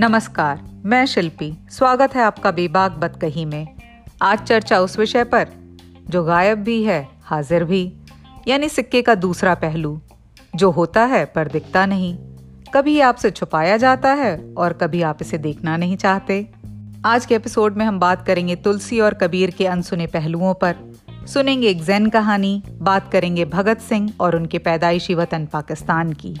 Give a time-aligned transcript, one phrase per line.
[0.00, 3.68] नमस्कार, मैं शिल्पी। स्वागत है आपका बेबाक बतकही में।
[4.22, 5.48] आज चर्चा उस विषय पर,
[6.10, 7.92] जो गायब भी है, हाजिर भी,
[8.48, 10.00] यानी सिक्के का दूसरा पहलू।
[10.56, 12.18] जो होता है, पर दिखता नहीं।
[12.74, 16.48] कभी आपसे छुपाया जाता है, और कभी आप इसे देखना नहीं चाहते।
[17.04, 20.76] आज के एपिसोड में हम बात करेंगे तुलसी और कबीर के अनसुने पहलुओं पर।
[21.26, 26.36] सुनेंगे एक जैन कहानी, बात करेंगे भगत सिंह और उनके पैदाइशी वतन पाकिस्तान की।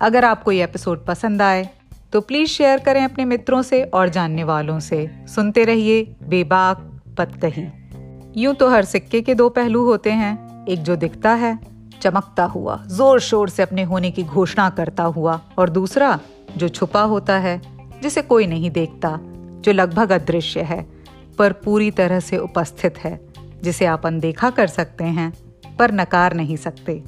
[0.00, 1.70] अगर आपको ये एपिसोड पसंद आए
[2.12, 6.78] तो प्लीज़ शेयर करें अपने मित्रों से और जानने वालों से। सुनते रहिए, बेबाक
[7.18, 7.66] पतकही
[8.36, 11.58] यूँ तो हर सिक्के के दो पहलू होते हैं। एक जो दिखता है,
[12.02, 16.18] चमकता हुआ ज़ोर शोर से अपने होने की घोषणा करता हुआ, और दूसरा,
[16.56, 17.60] जो छुपा होता है,
[18.02, 19.18] जिसे कोई नहीं देखता,
[19.60, 20.86] जो लगभग अदृश्य है,
[21.38, 23.18] पर पूरी तरह से उपस्थित है,
[23.62, 25.32] जिसे आप अनदेखा कर सकते हैं,
[25.78, 27.02] पर नकार नहीं सकते।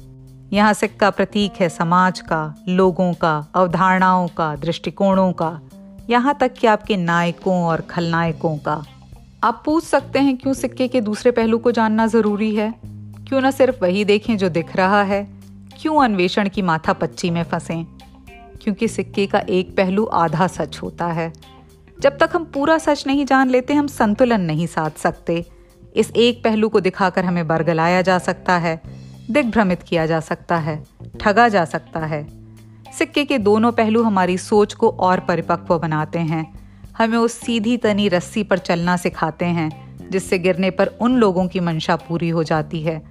[0.53, 5.61] यहाँ सिक्का प्रतीक है समाज का, लोगों का, अवधारणाओं का, दृष्टिकोणों का।
[6.09, 8.83] यहाँ तक कि आपके नायकों और खलनायकों का।
[9.43, 12.73] आप पूछ सकते हैं क्यों सिक्के के दूसरे पहलू को जानना ज़रूरी है?
[13.27, 15.27] क्यों न सिर्फ़ वही देखें जो दिख रहा है?
[15.81, 17.85] क्यों अन्वेषण की माथा पच्ची में फंसे?
[18.61, 21.33] क्योंकि सिक्के का एक पहलू आधा सच होता है।
[21.99, 25.45] जब तक हम पूरा सच नहीं जान लेते, हम संतुलन नहीं साध सकते।
[25.95, 29.00] इस एक पहलू को दिखाकर हमें बरगलाया जा सकता है।
[29.31, 30.83] दिग्भ्रमित किया जा सकता है,
[31.19, 32.27] ठगा जा सकता है।
[32.97, 36.59] सिक्के के दोनों पहलू हमारी सोच को और परिपक्व बनाते हैं।
[36.97, 41.59] हमें उस सीधी तनी रस्सी पर चलना सिखाते हैं, जिससे गिरने पर उन लोगों की
[41.59, 43.01] मंशा पूरी हो जाती है,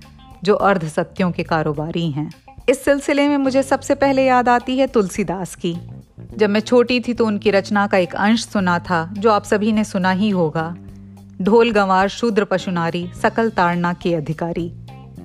[0.43, 2.31] जो अर्ध सत्यों के कारोबारी हैं।
[2.69, 5.77] इस सिलसिले में मुझे सबसे पहले याद आती है तुलसीदास की।
[6.37, 9.73] जब मैं छोटी थी तो उनकी रचना का एक अंश सुना था, जो आप सभी
[9.73, 10.77] ने सुना ही होगा।
[11.43, 14.73] ढोल गंवार, शूद्र पशुनारी, सकल ताड़ना के अधिकारी।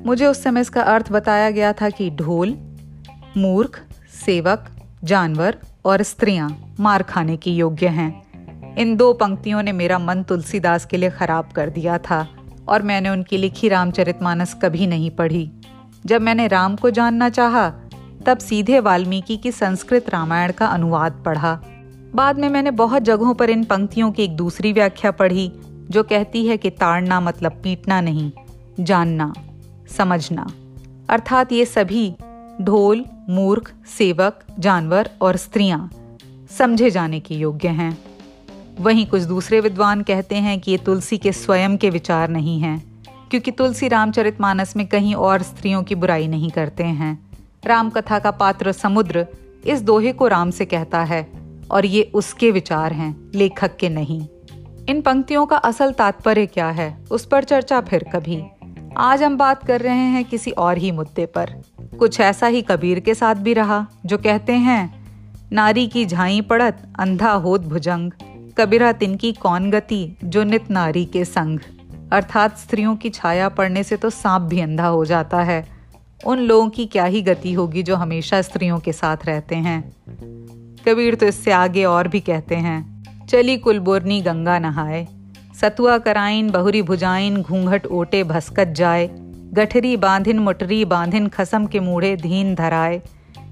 [0.05, 2.57] मुझे उस समय इसका अर्थ बताया गया था कि ढोल,
[3.37, 3.83] मूर्ख,
[4.25, 4.65] सेवक,
[5.03, 10.85] जानवर और स्त्रियाँ मार खाने की योग्य हैं। इन दो पंक्तियों ने मेरा मन तुलसीदास
[10.85, 12.27] के लिए खराब कर दिया था
[12.67, 15.51] और मैंने उनकी लिखी रामचरितमानस कभी नहीं पढ़ी।
[16.05, 17.69] जब मैंने राम को जानना चाहा,
[18.25, 21.61] तब सीधे वाल्मीकि की संस्कृत रामायण का अनुवाद पढ़ा।
[22.15, 25.51] बाद में मैंने बहुत जगहों पर इन पंक्तियों की एक दूसरी व्याख्या पढ़ी,
[25.91, 28.31] जो कहती है कि ताड़ना मतलब पीटना नहीं,
[28.79, 29.33] जानना।
[29.87, 30.47] समझना।
[31.09, 32.15] अर्थात ये सभी
[32.61, 35.89] ढोल, मूर्ख, सेवक, जानवर और स्त्रियाँ
[36.57, 37.97] समझे जाने के योग्य हैं।
[38.79, 42.83] वहीं कुछ दूसरे विद्वान कहते हैं कि ये तुलसी के स्वयं के विचार नहीं हैं,
[43.29, 47.17] क्योंकि तुलसी रामचरितमानस में कहीं और स्त्रियों की बुराई नहीं करते हैं।
[47.65, 49.25] राम कथा का पात्र समुद्र
[49.65, 51.27] इस दोहे को राम से कहता है,
[51.71, 54.27] और ये उसके विचार हैं, लेखक के नहीं।
[54.89, 58.43] इन पंक्तियों का असल तात्पर्य क्या है, उस पर चर्चा फिर कभी।
[58.97, 61.49] आज हम बात कर रहे हैं किसी और ही मुद्दे पर।
[61.99, 65.03] कुछ ऐसा ही कबीर के साथ भी रहा, जो कहते हैं,
[65.51, 68.11] नारी की झाई पड़त, अंधा होत भुजंग।
[68.57, 71.59] कबीरा तिनकी कौन गति, जो नित नारी के संग?
[72.11, 75.67] अर्थात स्त्रियों की छाया पड़ने से तो सांप भी अंधा हो जाता है।
[76.25, 79.81] उन लोगों की क्या ही गति होगी जो हमेशा स्त्रियों के साथ रहते हैं?
[80.87, 85.07] कबीर तो इससे आगे और भी कहते हैं, चली कुलबुरनी गंगा नहाए।
[85.61, 89.09] सतुआ कराइन बहुरी भुजाइन घूंघट ओटे भस्कत जाए।
[89.53, 93.01] गठरी बांधिन, मुटरी बांधिन, खसम के मूढ़े धीन धराए।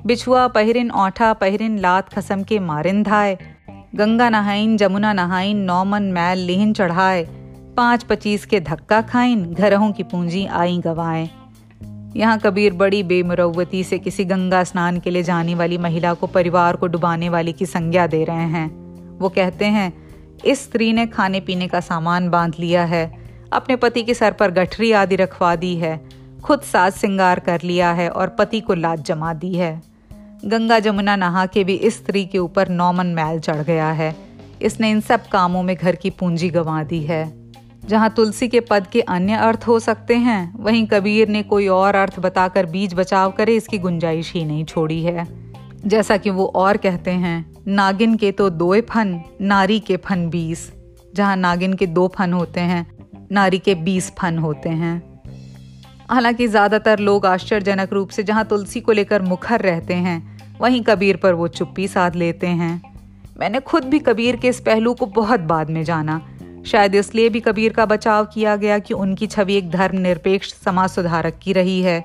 [0.06, 3.38] बिछुआ पहिरिन, औठा पहिरिन, लात खसम के मारिन धाए।
[3.96, 7.24] गंगा नहाइन जमुना नहाइन नौमन मैल लिहिन चढ़ाए।
[7.78, 11.30] पाँच पच्चीस के धक्का खाइन घरों की पूंजी आई गवाए।
[12.16, 16.76] यहाँ कबीर बड़ी बेमरवती से किसी गंगा स्नान के लिए जाने वाली महिला को परिवार
[16.76, 18.70] को डुबाने वाली की संज्ञा दे रहे हैं।
[19.20, 20.03] वो कहते हैं
[20.46, 23.24] इस स्त्री ने खाने पीने का सामान बाँध लिया है।
[23.54, 26.10] अपने पति के सर पर गठरी आदि रखवा दी है।
[26.44, 29.82] खुद साज सिंगार कर लिया है और पति को लाज जमा दी है।
[30.46, 34.16] गंगा जमुना नहा के भी इस स्त्री के ऊपर नौमन मैल चढ़ गया है।
[34.62, 37.44] इसने इन सब कामों में घर की पूंजी गंवा दी है।
[37.86, 41.96] जहाँ तुलसी के पद के अन्य अर्थ हो सकते हैं, वहीं कबीर ने कोई और
[41.96, 45.28] अर्थ बताकर बीज बचाव करे, इसकी गुंजाइश ही नहीं छोड़ी है।
[45.86, 50.72] जैसा कि वो और कहते हैं नागिन के तो दो फन, नारी के फन बीस।
[51.16, 52.86] जहाँ नागिन के दो फन होते हैं,
[53.32, 55.24] नारी के बीस फन होते हैं।
[56.10, 61.18] हालाँकि ज़्यादातर लोग आश्चर्यजनक रूप से जहाँ तुलसी को लेकर मुखर रहते हैं, वहीं कबीर
[61.18, 62.82] पर वो चुप्पी साध लेते हैं।
[63.40, 66.22] मैंने खुद भी कबीर के इस पहलू को बहुत बाद में जाना।
[66.66, 71.40] शायद इसलिए भी कबीर का बचाव किया गया कि उनकी छवि एक धर्मनिरपेक्ष समाज सुधारक
[71.44, 72.04] की रही है।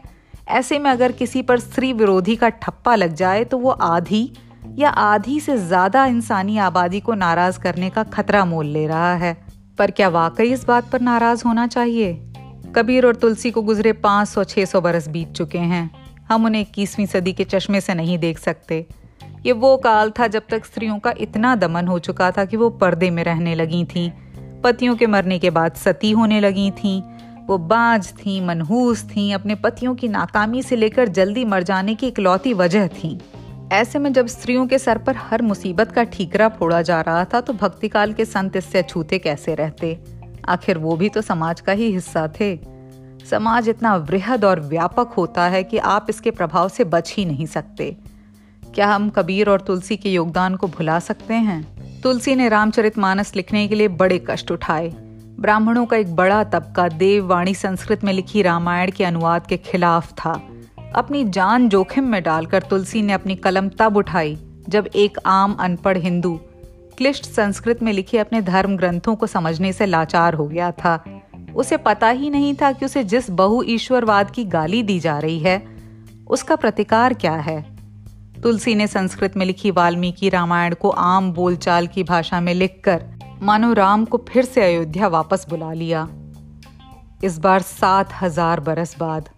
[0.49, 4.31] ऐसे में अगर किसी पर स्त्री विरोधी का ठप्पा लग जाए तो वो आधी
[4.79, 9.37] या आधी से ज़्यादा इंसानी आबादी को नाराज़ करने का खतरा मोल ले रहा है।
[9.79, 12.13] पर क्या वाकई इस बात पर नाराज़ होना चाहिए?
[12.75, 15.91] कबीर और तुलसी को गुजरे पाँच सौ, छह सौ बरस बीत चुके हैं।
[16.29, 18.87] हम उन्हें इक्कीसवीं सदी के चश्मे से नहीं देख सकते।
[19.47, 22.71] ये वो काल था जब तक स्त्रियों का इतना दमन हो चुका था कि वो
[22.71, 24.11] पर्दे में रहने लगी थीं।
[24.61, 27.03] पतियों के मरने के बाद सती होने लगी थीं।
[27.47, 32.07] वो बाज थीं, मनहूस थीं, अपने पतियों की नाकामी से लेकर जल्दी मर जाने की
[32.07, 33.19] इकलौती वजह थीं।
[33.73, 37.41] ऐसे में जब स्त्रियों के सर पर हर मुसीबत का ठीकरा फोड़ा जा रहा था
[37.41, 39.99] तो भक्तिकाल के संत इससे अछूते कैसे रहते?
[40.49, 42.59] आखिर वो भी तो समाज का ही हिस्सा थे।
[43.31, 47.47] समाज इतना वृहद और व्यापक होता है कि आप इसके प्रभाव से बच ही नहीं
[47.47, 47.97] सकते।
[48.75, 52.01] क्या हम कबीर और तुलसी के योगदान को भुला सकते हैं?
[52.01, 54.89] तुलसी ने रामचरितमानस लिखने के लिए बड़े कष्ट उठाए।
[55.41, 60.41] ब्राह्मणों का एक बड़ा तबका देववाणी संस्कृत में लिखी रामायण के अनुवाद के खिलाफ था।
[60.97, 64.37] अपनी जान जोखिम में डालकर तुलसी ने अपनी कलम तब उठाई
[64.69, 66.35] जब एक आम अनपढ़ हिंदू
[66.99, 71.03] क्लिष्ट संस्कृत में लिखे अपने धर्म ग्रंथों को समझने से लाचार हो गया था।
[71.57, 75.39] उसे पता ही नहीं था कि उसे जिस बहु ईश्वरवाद की गाली दी जा रही
[75.39, 75.63] है,
[76.31, 77.61] उसका प्रतिकार क्या है।
[78.43, 83.05] तुलसी ने संस्कृत में लिखी वाल्मीकि रामायण को आम बोलचाल की भाषा में लिखकर
[83.43, 86.09] मानो राम को फिर से अयोध्या वापस बुला लिया।
[87.25, 89.29] इस बार सात हज़ार बरस बाद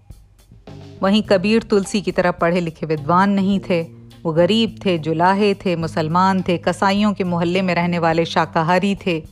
[1.02, 3.82] वहीं कबीर तुलसी की तरह पढ़े लिखे विद्वान नहीं थे।
[4.24, 9.24] वो गरीब थे, जुलाहे थे, मुसलमान थे कसाईयों के मोहल्ले में रहने वाले शाकाहारी थे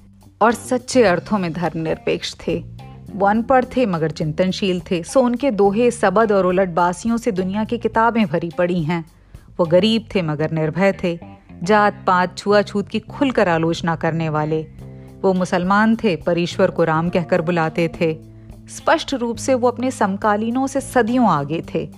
[0.42, 2.64] और सच्चे अर्थों में धर्मनिरपेक्ष थे।
[3.12, 7.78] वो अनपढ़ थे मगर चिंतनशील थे। सो उनके दोहे, सबद और उलटबासियों से दुनिया की
[7.78, 9.04] किताबें भरी पड़ी हैं।
[9.58, 11.18] वो गरीब थे मगर निर्भय थे।
[11.62, 14.66] जात, पात, छुआछूत की खुलकर आलोचना करने वाले।
[15.22, 18.27] वो मुसलमान थे, पर ईश्वर को राम कहकर बुलाते थे।
[18.68, 21.88] स्पष्ट रूप से वो अपने समकालीनों से सदियों आगे थे।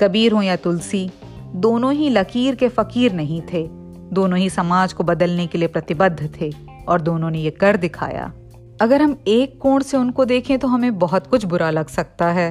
[0.00, 1.10] कबीर हो या तुलसी,
[1.54, 3.66] दोनों ही लकीर के फकीर नहीं थे।
[4.12, 6.52] दोनों ही समाज को बदलने के लिए प्रतिबद्ध थे
[6.88, 8.32] और दोनों ने ये कर दिखाया।
[8.80, 12.50] अगर हम एक कोण से उनको देखें तो हमें बहुत कुछ बुरा लग सकता है,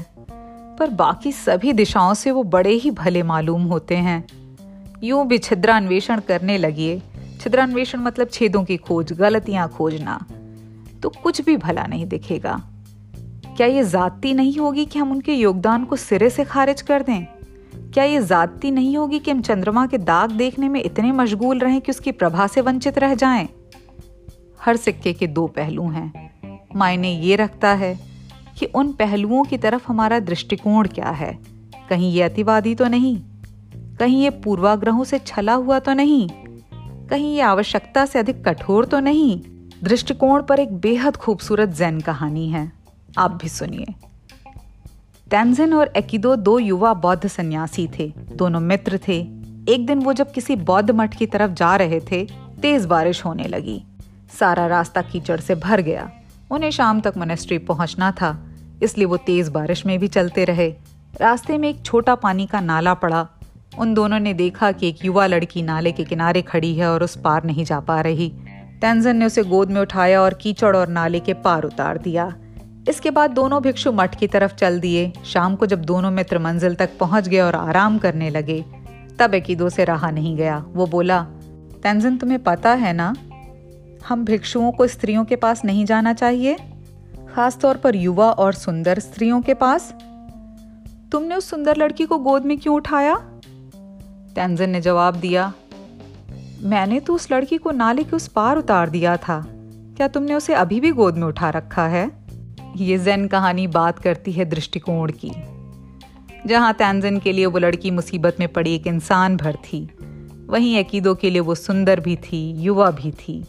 [0.80, 4.26] पर बाकी सभी दिशाओं से वो बड़े ही भले मालूम होते हैं।
[5.04, 7.02] यूँ भी छिद्रान्वेषण करने लगिए।
[7.42, 10.20] छिद्रान्वेषण मतलब छेदों की खोज, गलतियाँ खोजना।
[11.04, 12.62] तो कुछ भी भला नहीं दिखेगा।
[13.62, 17.26] क्या ये जाति नहीं होगी कि हम उनके योगदान को सिरे से खारिज कर दें?
[17.94, 21.82] क्या ये जाति नहीं होगी कि हम चंद्रमा के दाग देखने में इतने मशगूल रहें
[21.82, 23.50] कि उसकी प्रभा से वंचित रह जाएँ?
[24.62, 26.32] हर सिक्के के दो पहलू हैं।
[26.76, 28.00] मायने ये रखता है
[28.60, 31.40] कि उन पहलुओं की तरफ़ हमारा दृष्टिकोण क्या है?
[31.90, 33.22] कहीं ये अतिवादी तो नहीं?
[34.00, 36.30] कहीं ये पूर्वाग्रहों से छला हुआ तो नहीं?
[37.08, 39.42] कहीं ये आवश्यकता से अधिक कठोर तो नहीं?
[39.84, 42.81] दृष्टिकोण पर एक बेहद खूबसूरत जैन कहानी है।
[43.18, 43.86] आप भी सुनिए।
[45.32, 49.20] तैनजिन और एकिदो दो युवा बौद्ध सन्यासी थे। दोनों मित्र थे।
[49.70, 52.28] एक दिन वो जब किसी बौद्ध मठ की तरफ़ जा रहे थे,
[52.62, 53.84] तेज बारिश होने लगी।
[54.40, 56.12] सारा रास्ता कीचड़ से भर गया।
[56.52, 58.46] उन्हें शाम तक मोनेस्ट्री पहुँचना था।
[58.84, 60.74] इसलिए वो तेज बारिश में भी चलते रहे।
[61.22, 63.28] रास्ते में एक छोटा पानी का नाला पड़ा।
[63.80, 67.16] उन दोनों ने देखा कि एक युवा लड़की नाले के किनारे खड़ी है और उस
[67.16, 68.30] पार नहीं जा पा रही।
[68.82, 72.36] तैनजन ने उसे गोद में उठाया और कीचड़ और नाले के पार उतार दिया।
[72.90, 76.76] इसके बाद दोनों भिक्षु मठ की तरफ़ चल दिए। शाम को जब दोनों मित्र मंजिल
[76.76, 78.66] तक पहुँच गए और आराम करने लगे,
[79.20, 81.22] तब दो से रहा नहीं गया। वो बोला,
[81.84, 83.16] तेंजन, तुम्हें पता है ना,
[84.08, 86.58] हम भिक्षुओं को स्त्रियों के पास नहीं जाना चाहिए,
[87.36, 89.94] खासतौर पर युवा और सुंदर स्त्रियों के पास।
[91.12, 93.16] तुमने उस सुंदर लड़की को गोद में क्यों उठाया?
[94.36, 95.54] तेंजन ने जवाब दिया,
[96.62, 99.46] मैंने तो उस लड़की को नाले के उस पार उतार दिया था।
[99.98, 102.21] क्या तुमने उसे अभी भी गोद में उठा रखा है?
[102.78, 105.32] ये जैन कहानी बात करती है दृष्टिकोण की,
[106.48, 109.90] जहाँ तैनजन के लिए वो लड़की मुसीबत में पड़ी एक इंसान भर थी।
[110.50, 113.44] वहीं अकीदों के लिए वो सुंदर भी थी, युवा भी थी।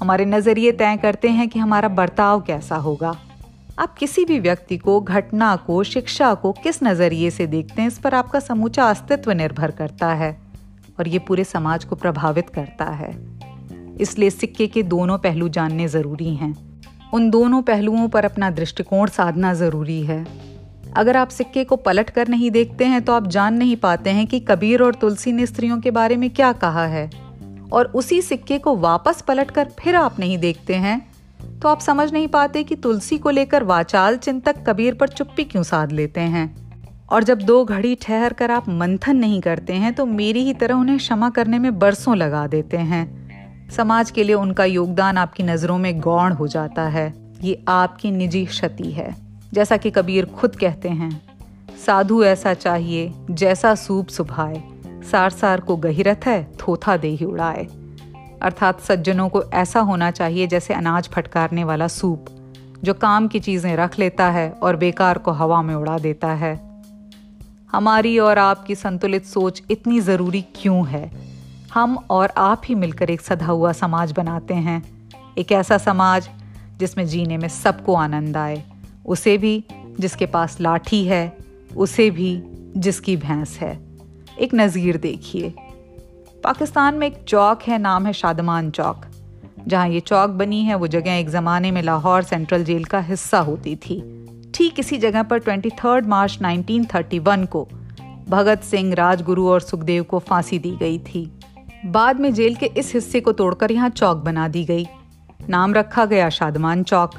[0.00, 3.16] हमारे नज़रिए तय करते हैं कि हमारा बर्ताव कैसा होगा।
[3.78, 7.98] आप किसी भी व्यक्ति को, घटना को, शिक्षा को किस नज़रिए से देखते हैं, इस
[7.98, 10.36] पर आपका समूचा अस्तित्व निर्भर करता है
[10.98, 13.14] और ये पूरे समाज को प्रभावित करता है।
[14.00, 16.69] इसलिए सिक्के के दोनों पहलू जानने ज़रूरी हैं।
[17.14, 20.26] उन दोनों पहलुओं पर अपना दृष्टिकोण साधना ज़रूरी है।
[20.96, 24.26] अगर आप सिक्के को पलट कर नहीं देखते हैं तो आप जान नहीं पाते हैं
[24.26, 27.10] कि कबीर और तुलसी ने स्त्रियों के बारे में क्या कहा है।
[27.72, 31.00] और उसी सिक्के को वापस पलट कर फिर आप नहीं देखते हैं
[31.60, 35.62] तो आप समझ नहीं पाते कि तुलसी को लेकर वाचाल चिंतक कबीर पर चुप्पी क्यों
[35.62, 36.48] साध लेते हैं।
[37.08, 40.74] और जब दो घड़ी ठहर कर आप मंथन नहीं करते हैं तो मेरी ही तरह
[40.74, 43.19] उन्हें क्षमा करने में बरसों लगा देते हैं।
[43.76, 47.12] समाज के लिए उनका योगदान आपकी नज़रों में गौण हो जाता है।
[47.42, 49.16] ये आपकी निजी क्षति है।
[49.52, 51.22] जैसा कि कबीर खुद कहते हैं,
[51.86, 54.62] साधु ऐसा चाहिए जैसा सूप सुभाए।
[55.10, 57.66] सार सार को गहिरथ है, थोथा दे ही उड़ाए।
[58.42, 62.26] अर्थात सज्जनों को ऐसा होना चाहिए जैसे अनाज फटकारने वाला सूप,
[62.84, 66.82] जो काम की चीज़ें रख लेता है और बेकार को हवा में उड़ा देता है।
[67.72, 71.19] हमारी और आपकी संतुलित सोच इतनी ज़रूरी क्यों है?
[71.74, 74.82] हम और आप ही मिलकर एक सधा हुआ समाज बनाते हैं।
[75.38, 76.28] एक ऐसा समाज
[76.78, 78.62] जिसमें जीने में सबको आनंद आए।
[79.06, 79.64] उसे भी
[80.00, 81.36] जिसके पास लाठी है,
[81.76, 82.42] उसे भी
[82.76, 83.78] जिसकी भैंस है।
[84.40, 85.54] एक नज़ीर देखिए।
[86.44, 89.06] पाकिस्तान में एक चौक है, नाम है शादमान चौक।
[89.68, 93.38] जहाँ ये चौक बनी है, वो जगह एक ज़माने में लाहौर सेंट्रल जेल का हिस्सा
[93.38, 94.00] होती थी।
[94.54, 97.68] ठीक इसी जगह पर ट्वेंटी थर्ड मार्च 1931 को
[98.28, 101.39] भगत सिंह राजगुरु और सुखदेव को फांसी दी गई थी।
[101.82, 104.86] बाद में जेल के इस हिस्से को तोड़कर यहाँ चौक बना दी गई।
[105.50, 107.10] नाम रखा गया शादमान चौक।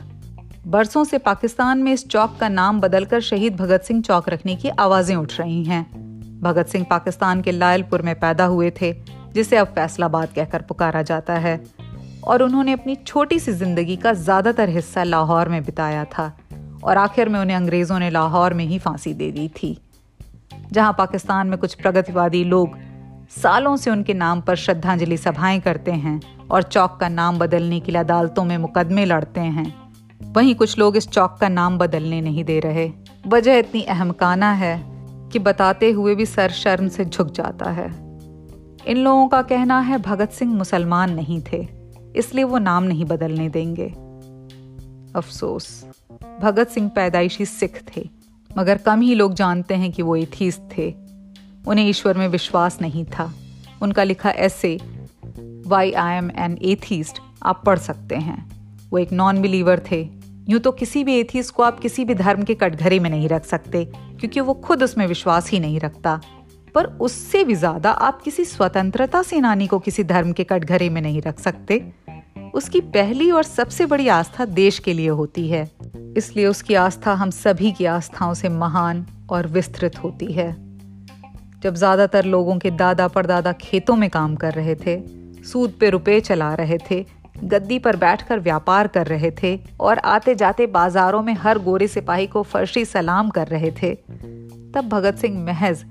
[0.68, 4.70] बरसों से पाकिस्तान में इस चौक का नाम बदलकर शहीद भगत सिंह चौक रखने की
[4.70, 5.84] आवाज़ें उठ रही हैं।
[6.42, 8.94] भगत सिंह पाकिस्तान के लायलपुर में पैदा हुए थे,
[9.34, 11.60] जिसे अब फैसलाबाद कहकर पुकारा जाता है।
[12.24, 16.32] और उन्होंने अपनी छोटी सी ज़िंदगी का ज़्यादातर हिस्सा लाहौर में बिताया था
[16.84, 19.78] और आखिर में उन्हें अंग्रेज़ों ने लाहौर में ही फांसी दे दी थी।
[20.72, 22.78] जहाँ पाकिस्तान में कुछ प्रगतिवादी लोग
[23.32, 27.92] सालों से उनके नाम पर श्रद्धांजलि सभाएँ करते हैं और चौक का नाम बदलने के
[27.92, 29.74] लिए अदालतों में मुकदमे लड़ते हैं।
[30.32, 32.92] वहीं कुछ लोग इस चौक का नाम बदलने नहीं दे रहे।
[33.28, 34.78] वजह इतनी अहमकाना है
[35.32, 37.88] कि बताते हुए भी सर शर्म से झुक जाता है।
[38.88, 41.68] इन लोगों का कहना है भगत सिंह मुसलमान नहीं थे,
[42.16, 43.88] इसलिए वो नाम नहीं बदलने देंगे।
[45.16, 45.70] अफसोस,
[46.42, 48.10] भगत सिंह पैदाइशी सिख थे,
[48.50, 50.90] मगर कम ही लोग जानते हैं कि वो एथीस्ट थे।
[51.68, 53.32] उन्हें ईश्वर में विश्वास नहीं था।
[53.82, 54.78] उनका लिखा ऐसे
[55.68, 58.50] why I am an atheist आप पढ़ सकते हैं।
[58.92, 60.02] वो एक नॉन बिलीवर थे।
[60.50, 63.46] यूँ तो किसी भी एथीस्ट को आप किसी भी धर्म के कटघरे में नहीं रख
[63.46, 66.20] सकते, क्योंकि वो खुद उसमें विश्वास ही नहीं रखता।
[66.76, 71.22] पर उससे भी ज़्यादा आप किसी स्वतंत्रता सेनानी को किसी धर्म के कटघरे में नहीं
[71.22, 71.84] रख सकते।
[72.54, 75.70] उसकी पहली और सबसे बड़ी आस्था देश के लिए होती है।
[76.18, 80.50] इसलिए उसकी आस्था हम सभी की आस्थाओं से महान और विस्तृत होती है।
[81.62, 85.00] जब ज़्यादातर लोगों के दादा परदादा खेतों में काम कर रहे थे,
[85.44, 87.06] सूद पे रुपए चला रहे थे,
[87.44, 92.28] गद्दी पर बैठकर व्यापार कर रहे थे और आते जाते बाजारों में हर गोरे सिपाही
[92.28, 93.94] को फर्शी सलाम कर रहे थे,
[94.74, 95.84] तब भगत सिंह महज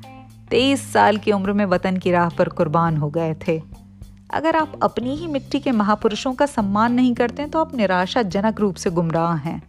[0.51, 3.61] तेईस साल की उम्र में वतन की राह पर कुर्बान हो गए थे।
[4.31, 8.75] अगर आप अपनी ही मिट्टी के महापुरुषों का सम्मान नहीं करते तो आप निराशाजनक रूप
[8.75, 9.61] से गुमराह हैं।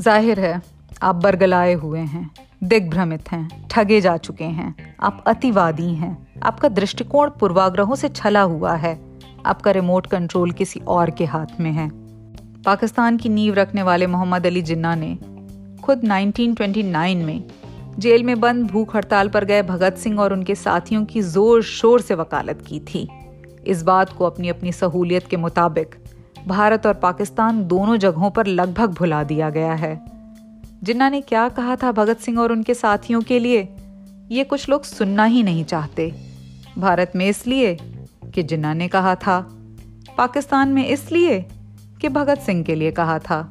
[0.00, 0.60] ज़ाहिर है
[1.02, 2.30] आप बरगलाए हुए हैं,
[2.64, 8.74] दिग्भ्रमित हैं, ठगे जा चुके हैं। आप अतिवादी हैं। आपका दृष्टिकोण पूर्वाग्रहों से छला हुआ
[8.74, 8.98] है।
[9.46, 11.88] आपका रिमोट कंट्रोल किसी और के हाथ में है।
[12.62, 15.14] पाकिस्तान की नींव रखने वाले मोहम्मद अली जिन्ना ने
[15.82, 17.44] खुद 1929 में
[17.98, 22.00] जेल में बंद भूख हड़ताल पर गए भगत सिंह और उनके साथियों की ज़ोर शोर
[22.00, 23.08] से वकालत की थी।
[23.66, 25.94] इस बात को अपनी अपनी सहूलियत के मुताबिक
[26.48, 30.15] भारत और पाकिस्तान दोनों जगहों पर लगभग भुला दिया गया है।
[30.86, 33.68] जिन्ना ने क्या कहा था भगत सिंह और उनके साथियों के लिए?
[34.30, 36.14] ये कुछ लोग सुनना ही नहीं चाहते।
[36.78, 37.78] भारत में इसलिए
[38.34, 39.40] कि जिन्ना ने कहा था।
[40.18, 41.46] पाकिस्तान में इसलिए
[42.00, 43.48] कि भगत सिंह के लिए कहा था।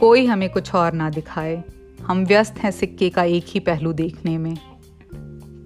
[0.00, 1.64] कोई हमें कुछ और ना दिखाए।
[2.02, 4.58] हम व्यस्त हैं सिक्के का एक ही पहलू देखने में।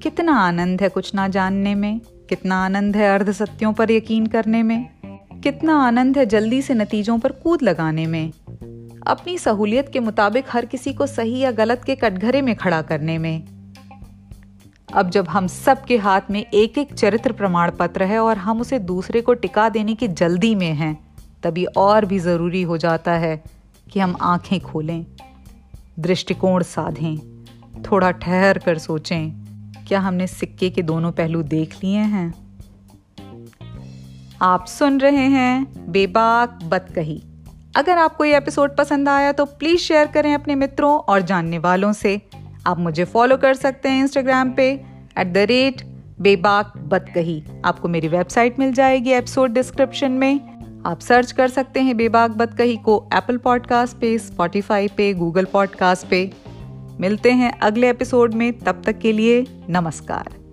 [0.03, 4.63] कितना आनंद है कुछ ना जानने में। कितना आनंद है अर्ध सत्यों पर यकीन करने
[4.63, 4.87] में।
[5.41, 8.33] कितना आनंद है जल्दी से नतीजों पर कूद लगाने में।
[9.07, 13.19] अपनी सहूलियत के मुताबिक हर किसी को सही या गलत के कटघरे में खड़ा करने
[13.19, 13.43] में।
[14.95, 18.61] अब जब हम सब के हाथ में एक एक चरित्र प्रमाण पत्र है और हम
[18.61, 23.13] उसे दूसरे को टिका देने की जल्दी में हैं, तभी और भी ज़रूरी हो जाता
[23.13, 23.45] है
[23.93, 25.07] कि हम आँखें खोलें,
[25.99, 27.45] दृष्टिकोण साधें,
[27.83, 29.31] थोड़ा ठहर कर सोचें,
[29.89, 32.33] क्या हमने सिक्के के दोनों पहलू देख लिए हैं?
[34.43, 37.23] आप सुन रहे हैं बेबाक बत कही
[37.77, 41.93] अगर आपको ये एपिसोड पसंद आया तो प्लीज़ शेयर करें अपने मित्रों और जानने वालों
[41.93, 42.21] से।
[42.67, 44.69] आप मुझे फॉलो कर सकते हैं इंस्टाग्राम पे
[45.19, 45.83] एट द रेट
[46.21, 50.41] बेबाक बत कही आपको मेरी वेबसाइट मिल जाएगी एपिसोड डिस्क्रिप्शन में।
[50.87, 55.45] आप सर्च कर सकते हैं बेबाक बत कही को एप्पल पॉडकास्ट पे स्पॉटिफाई पे गूगल
[55.45, 56.31] पॉडकास्ट पे।
[57.01, 60.44] मिलते हैं अगले एपिसोड में, तब तक के लिए नमस्कार।